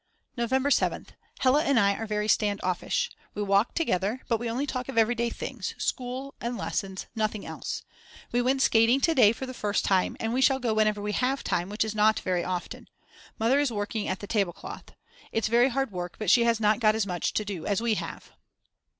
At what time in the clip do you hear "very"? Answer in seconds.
2.07-2.27, 12.21-12.43, 15.49-15.69